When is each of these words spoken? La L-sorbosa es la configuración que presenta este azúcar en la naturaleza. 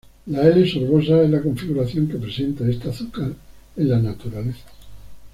La 0.25 0.45
L-sorbosa 0.47 1.21
es 1.21 1.29
la 1.29 1.43
configuración 1.43 2.07
que 2.07 2.17
presenta 2.17 2.67
este 2.67 2.89
azúcar 2.89 3.33
en 3.77 3.87
la 3.87 3.99
naturaleza. 3.99 4.65